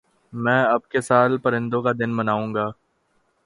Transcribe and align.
میں 0.33 0.61
اب 0.65 0.81
کے 0.91 1.01
سال 1.01 1.37
پرندوں 1.37 1.81
کا 1.83 1.91
دن 1.99 2.15
مناؤں 2.15 2.53
گا 2.53 2.69